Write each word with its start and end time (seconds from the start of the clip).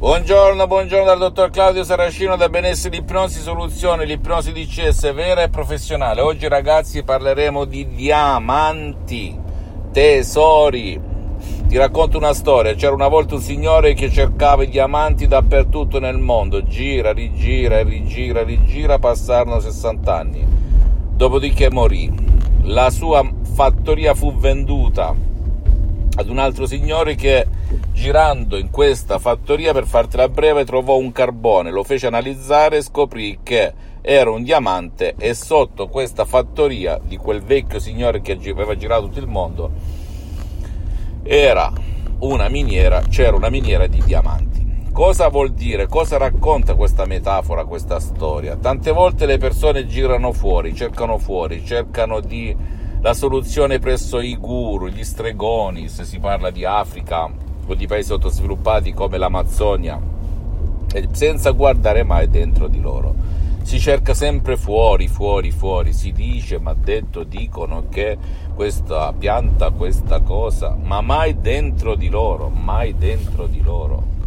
Buongiorno, 0.00 0.66
buongiorno 0.66 1.04
dal 1.04 1.18
dottor 1.18 1.50
Claudio 1.50 1.84
Saracino 1.84 2.34
da 2.34 2.48
Benessere 2.48 2.96
Ipnosi 2.96 3.38
Soluzione, 3.38 4.06
l'ipnosi 4.06 4.50
di 4.50 4.64
CS 4.64 5.12
vera 5.12 5.42
e 5.42 5.50
professionale. 5.50 6.22
Oggi 6.22 6.48
ragazzi 6.48 7.02
parleremo 7.02 7.66
di 7.66 7.86
diamanti, 7.86 9.38
tesori. 9.92 10.98
Ti 11.68 11.76
racconto 11.76 12.16
una 12.16 12.32
storia, 12.32 12.72
c'era 12.72 12.94
una 12.94 13.08
volta 13.08 13.34
un 13.34 13.42
signore 13.42 13.92
che 13.92 14.10
cercava 14.10 14.62
i 14.62 14.70
diamanti 14.70 15.26
dappertutto 15.26 16.00
nel 16.00 16.16
mondo, 16.16 16.62
gira, 16.62 17.12
rigira, 17.12 17.82
rigira, 17.82 18.42
rigira, 18.42 18.98
passarono 18.98 19.60
60 19.60 20.16
anni. 20.16 20.46
Dopodiché 21.12 21.70
morì. 21.70 22.10
La 22.62 22.88
sua 22.88 23.22
fattoria 23.52 24.14
fu 24.14 24.34
venduta 24.34 25.14
ad 26.16 26.28
un 26.30 26.38
altro 26.38 26.64
signore 26.64 27.16
che 27.16 27.46
girando 27.92 28.56
in 28.56 28.70
questa 28.70 29.18
fattoria 29.18 29.72
per 29.72 29.86
fartela 29.86 30.28
breve 30.28 30.64
trovò 30.64 30.96
un 30.96 31.12
carbone, 31.12 31.70
lo 31.70 31.84
fece 31.84 32.06
analizzare 32.06 32.78
e 32.78 32.82
scoprì 32.82 33.40
che 33.42 33.72
era 34.00 34.30
un 34.30 34.42
diamante 34.42 35.14
e 35.18 35.34
sotto 35.34 35.88
questa 35.88 36.24
fattoria 36.24 36.98
di 37.02 37.16
quel 37.16 37.42
vecchio 37.42 37.78
signore 37.78 38.22
che 38.22 38.32
aveva 38.32 38.76
girato 38.76 39.06
tutto 39.06 39.18
il 39.18 39.26
mondo 39.26 39.70
era 41.22 41.70
una 42.20 42.48
miniera, 42.48 43.02
c'era 43.08 43.36
una 43.36 43.50
miniera 43.50 43.86
di 43.86 44.02
diamanti. 44.04 44.88
Cosa 44.92 45.28
vuol 45.28 45.52
dire? 45.52 45.86
Cosa 45.86 46.16
racconta 46.16 46.74
questa 46.74 47.06
metafora, 47.06 47.64
questa 47.64 48.00
storia? 48.00 48.56
Tante 48.56 48.90
volte 48.90 49.26
le 49.26 49.38
persone 49.38 49.86
girano 49.86 50.32
fuori, 50.32 50.74
cercano 50.74 51.18
fuori, 51.18 51.64
cercano 51.64 52.20
di 52.20 52.56
la 53.00 53.14
soluzione 53.14 53.78
presso 53.78 54.20
i 54.20 54.36
guru, 54.36 54.88
gli 54.88 55.04
stregoni, 55.04 55.88
se 55.88 56.04
si 56.04 56.18
parla 56.18 56.50
di 56.50 56.64
Africa 56.64 57.48
o 57.70 57.74
di 57.74 57.86
paesi 57.86 58.08
sottosviluppati 58.08 58.92
come 58.92 59.16
l'Amazzonia, 59.16 60.00
senza 61.12 61.50
guardare 61.50 62.02
mai 62.02 62.28
dentro 62.28 62.66
di 62.66 62.80
loro. 62.80 63.14
Si 63.62 63.78
cerca 63.78 64.14
sempre 64.14 64.56
fuori, 64.56 65.06
fuori, 65.06 65.52
fuori, 65.52 65.92
si 65.92 66.12
dice, 66.12 66.58
ma 66.58 66.74
detto, 66.74 67.22
dicono 67.22 67.84
che 67.88 68.18
questa 68.54 69.12
pianta, 69.12 69.70
questa 69.70 70.20
cosa, 70.20 70.76
ma 70.80 71.00
mai 71.00 71.40
dentro 71.40 71.94
di 71.94 72.08
loro, 72.08 72.48
mai 72.48 72.96
dentro 72.96 73.46
di 73.46 73.62
loro. 73.62 74.18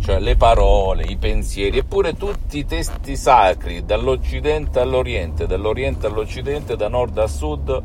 Cioè 0.00 0.18
le 0.18 0.36
parole, 0.36 1.04
i 1.04 1.16
pensieri, 1.16 1.78
eppure 1.78 2.16
tutti 2.16 2.58
i 2.58 2.64
testi 2.64 3.14
sacri, 3.14 3.84
dall'Occidente 3.84 4.80
all'Oriente, 4.80 5.46
dall'Oriente 5.46 6.06
all'Occidente, 6.06 6.76
da 6.76 6.88
nord 6.88 7.18
a 7.18 7.26
sud, 7.26 7.82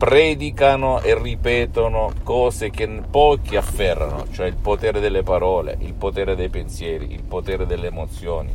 predicano 0.00 1.02
e 1.02 1.14
ripetono 1.14 2.10
cose 2.22 2.70
che 2.70 2.88
pochi 3.10 3.56
afferrano, 3.56 4.24
cioè 4.30 4.46
il 4.46 4.56
potere 4.56 4.98
delle 4.98 5.22
parole, 5.22 5.76
il 5.80 5.92
potere 5.92 6.34
dei 6.34 6.48
pensieri, 6.48 7.12
il 7.12 7.22
potere 7.22 7.66
delle 7.66 7.88
emozioni. 7.88 8.50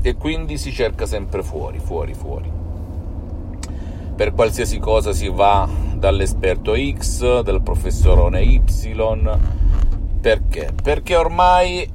E 0.00 0.14
quindi 0.14 0.56
si 0.56 0.72
cerca 0.72 1.04
sempre 1.04 1.42
fuori, 1.42 1.78
fuori, 1.80 2.14
fuori. 2.14 2.50
Per 4.16 4.32
qualsiasi 4.32 4.78
cosa 4.78 5.12
si 5.12 5.28
va 5.28 5.68
dall'esperto 5.96 6.72
X, 6.76 7.42
dal 7.42 7.60
professorone 7.60 8.42
Y. 8.42 8.62
Perché? 10.18 10.72
Perché 10.82 11.14
ormai 11.14 11.86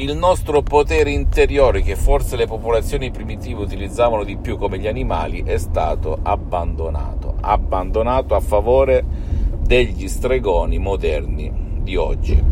il 0.00 0.16
nostro 0.16 0.62
potere 0.62 1.10
interiore, 1.10 1.82
che 1.82 1.94
forse 1.94 2.34
le 2.34 2.46
popolazioni 2.46 3.10
primitive 3.10 3.60
utilizzavano 3.60 4.24
di 4.24 4.38
più 4.38 4.56
come 4.56 4.78
gli 4.78 4.86
animali, 4.86 5.42
è 5.44 5.58
stato 5.58 6.18
abbandonato. 6.22 7.34
Abbandonato 7.38 8.34
a 8.34 8.40
favore 8.40 9.04
degli 9.58 10.08
stregoni 10.08 10.78
moderni 10.78 11.52
di 11.82 11.96
oggi. 11.96 12.42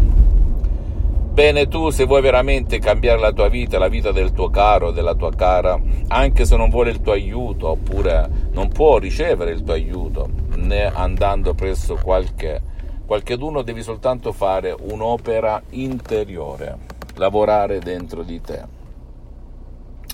Bene, 1.33 1.69
tu 1.69 1.89
se 1.89 2.05
vuoi 2.05 2.21
veramente 2.21 2.79
cambiare 2.81 3.19
la 3.19 3.33
tua 3.33 3.49
vita, 3.49 3.79
la 3.79 3.89
vita 3.89 4.13
del 4.13 4.33
tuo 4.33 4.51
caro, 4.51 4.91
della 4.91 5.15
tua 5.15 5.33
cara, 5.35 5.81
anche 6.09 6.45
se 6.45 6.55
non 6.55 6.69
vuole 6.69 6.91
il 6.91 7.01
tuo 7.01 7.13
aiuto, 7.13 7.69
oppure 7.69 8.29
non 8.53 8.69
può 8.69 8.99
ricevere 8.99 9.53
il 9.53 9.63
tuo 9.63 9.73
aiuto, 9.73 10.29
né 10.57 10.85
andando 10.85 11.55
presso 11.55 11.99
qualche 12.03 12.77
qualcheduno, 13.07 13.63
devi 13.63 13.83
soltanto 13.83 14.33
fare 14.33 14.77
un'opera 14.79 15.63
interiore 15.71 16.98
lavorare 17.19 17.79
dentro 17.81 18.23
di 18.23 18.41
te, 18.41 18.63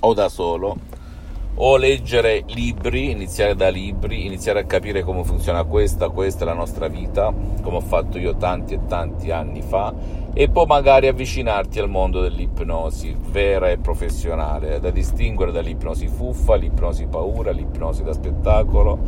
o 0.00 0.14
da 0.14 0.28
solo, 0.28 0.76
o 1.56 1.76
leggere 1.76 2.42
libri, 2.48 3.12
iniziare 3.12 3.54
da 3.54 3.68
libri, 3.68 4.26
iniziare 4.26 4.60
a 4.60 4.64
capire 4.64 5.02
come 5.02 5.22
funziona 5.22 5.62
questa, 5.62 6.08
questa 6.08 6.42
è 6.42 6.46
la 6.46 6.54
nostra 6.54 6.88
vita, 6.88 7.32
come 7.62 7.76
ho 7.76 7.80
fatto 7.80 8.18
io 8.18 8.34
tanti 8.36 8.74
e 8.74 8.80
tanti 8.88 9.30
anni 9.30 9.62
fa, 9.62 9.94
e 10.32 10.48
poi 10.48 10.66
magari 10.66 11.06
avvicinarti 11.06 11.78
al 11.78 11.88
mondo 11.88 12.20
dell'ipnosi 12.20 13.16
vera 13.30 13.70
e 13.70 13.78
professionale, 13.78 14.80
da 14.80 14.90
distinguere 14.90 15.52
dall'ipnosi 15.52 16.08
fuffa, 16.08 16.56
l'ipnosi 16.56 17.06
paura, 17.06 17.52
l'ipnosi 17.52 18.02
da 18.02 18.12
spettacolo 18.12 18.98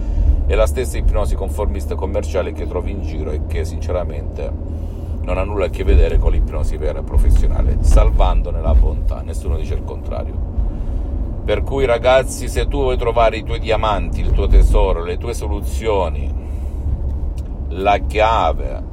e 0.46 0.54
la 0.54 0.66
stessa 0.66 0.98
ipnosi 0.98 1.34
conformista 1.34 1.96
commerciale 1.96 2.52
che 2.52 2.68
trovi 2.68 2.92
in 2.92 3.02
giro 3.02 3.32
e 3.32 3.46
che 3.48 3.64
sinceramente 3.64 4.94
non 5.26 5.38
ha 5.38 5.42
nulla 5.42 5.66
a 5.66 5.70
che 5.70 5.82
vedere 5.82 6.18
con 6.18 6.30
l'ipnosi 6.30 6.76
vera 6.76 7.02
professionale, 7.02 7.78
salvandone 7.80 8.60
la 8.60 8.74
bontà, 8.74 9.22
nessuno 9.22 9.56
dice 9.56 9.74
il 9.74 9.82
contrario. 9.82 10.54
Per 11.44 11.64
cui 11.64 11.84
ragazzi, 11.84 12.48
se 12.48 12.68
tu 12.68 12.78
vuoi 12.78 12.96
trovare 12.96 13.36
i 13.36 13.42
tuoi 13.42 13.58
diamanti, 13.58 14.20
il 14.20 14.30
tuo 14.30 14.46
tesoro, 14.46 15.02
le 15.02 15.18
tue 15.18 15.34
soluzioni, 15.34 16.32
la 17.70 17.98
chiave 17.98 18.84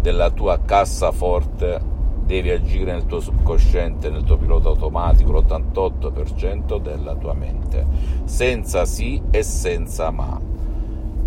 della 0.00 0.30
tua 0.30 0.58
cassaforte, 0.64 1.80
devi 2.24 2.50
agire 2.50 2.90
nel 2.90 3.06
tuo 3.06 3.20
subconsciente, 3.20 4.10
nel 4.10 4.24
tuo 4.24 4.38
pilota 4.38 4.68
automatico, 4.68 5.30
l'88% 5.30 6.80
della 6.80 7.14
tua 7.14 7.34
mente, 7.34 7.86
senza 8.24 8.84
sì 8.84 9.22
e 9.30 9.44
senza 9.44 10.10
ma 10.10 10.40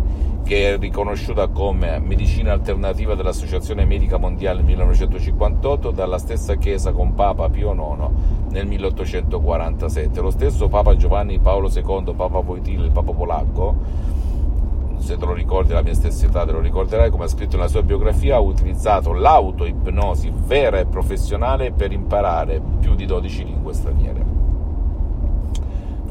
che 0.52 0.74
è 0.74 0.78
riconosciuta 0.78 1.48
come 1.48 1.98
medicina 1.98 2.52
alternativa 2.52 3.14
dall'Associazione 3.14 3.86
Medica 3.86 4.18
Mondiale 4.18 4.56
nel 4.56 4.66
1958 4.66 5.92
dalla 5.92 6.18
stessa 6.18 6.56
Chiesa 6.56 6.92
con 6.92 7.14
Papa 7.14 7.48
Pio 7.48 7.72
IX 7.72 8.50
nel 8.50 8.66
1847. 8.66 10.20
Lo 10.20 10.28
stesso 10.28 10.68
Papa 10.68 10.94
Giovanni 10.94 11.38
Paolo 11.38 11.70
II, 11.74 12.12
Papa 12.14 12.36
Wojtyla, 12.40 12.84
il 12.84 12.90
Papa 12.90 13.12
polacco, 13.12 13.76
se 14.98 15.16
te 15.16 15.24
lo 15.24 15.32
ricordi 15.32 15.72
la 15.72 15.80
mia 15.80 15.94
stessa 15.94 16.26
età 16.26 16.44
te 16.44 16.52
lo 16.52 16.60
ricorderai, 16.60 17.08
come 17.08 17.24
ha 17.24 17.28
scritto 17.28 17.56
nella 17.56 17.70
sua 17.70 17.82
biografia, 17.82 18.36
ha 18.36 18.40
utilizzato 18.40 19.14
l'autoipnosi 19.14 20.30
vera 20.34 20.80
e 20.80 20.84
professionale 20.84 21.72
per 21.72 21.92
imparare 21.92 22.60
più 22.78 22.94
di 22.94 23.06
12 23.06 23.44
lingue 23.44 23.72
straniere. 23.72 24.41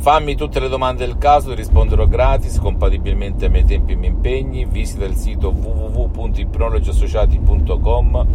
Fammi 0.01 0.36
tutte 0.36 0.59
le 0.59 0.68
domande 0.68 1.06
del 1.06 1.19
caso, 1.19 1.53
risponderò 1.53 2.07
gratis, 2.07 2.57
compatibilmente 2.57 3.45
ai 3.45 3.51
miei 3.51 3.65
tempi 3.65 3.92
e 3.92 3.95
miei 3.95 4.12
impegni. 4.12 4.65
Visita 4.65 5.06
il 5.06 5.13
sito 5.13 5.50
www.ipnologiassociati.com 5.50 8.25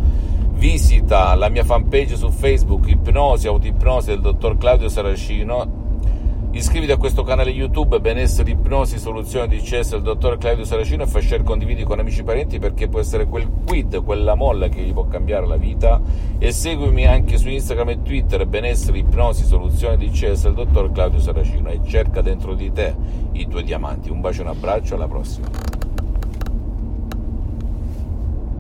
Visita 0.53 1.35
la 1.35 1.49
mia 1.49 1.65
fanpage 1.65 2.15
su 2.15 2.31
Facebook 2.31 2.89
Ipnosi, 2.89 3.49
Autoipnosi 3.49 4.11
del 4.11 4.21
dottor 4.21 4.57
Claudio 4.59 4.89
Saracino 4.89 5.86
Iscriviti 6.57 6.91
a 6.91 6.97
questo 6.97 7.23
canale 7.23 7.51
YouTube 7.51 8.01
Benessere 8.01 8.53
Ipnosi 8.53 8.99
Soluzione 8.99 9.47
di 9.47 9.59
CS 9.59 9.91
del 9.91 10.01
dottor 10.01 10.39
Claudio 10.39 10.65
Saracino 10.65 11.03
e 11.03 11.07
fai 11.07 11.21
share 11.21 11.43
condividi 11.43 11.85
con 11.85 11.99
amici 11.99 12.21
e 12.21 12.23
parenti 12.23 12.59
perché 12.59 12.89
può 12.89 12.99
essere 12.99 13.27
quel 13.27 13.47
quid, 13.67 14.03
quella 14.03 14.35
molla 14.35 14.69
che 14.69 14.81
gli 14.81 14.95
può 14.95 15.07
cambiare 15.07 15.47
la 15.47 15.59
vita 15.59 16.01
e 16.39 16.53
seguimi 16.53 17.05
anche 17.05 17.37
su 17.37 17.51
Instagram 17.51 17.91
e 17.91 18.03
Twitter 18.03 18.47
Benessere 18.47 18.97
Ipnosi 18.97 19.45
Soluzione 19.45 19.99
di 19.99 20.09
CS 20.09 20.45
del 20.45 20.55
dottor 20.55 20.93
Claudio 20.93 21.21
Saracino 21.21 21.69
e 21.69 21.81
cerca 21.85 22.23
dentro 22.23 22.55
di 22.55 22.73
te 22.73 22.97
i 23.33 23.47
tuoi 23.47 23.63
diamanti. 23.63 24.09
Un 24.09 24.23
bacio 24.23 24.41
e 24.41 24.45
un 24.45 24.49
abbraccio, 24.49 24.95
alla 24.95 25.09
prossima. 25.09 25.76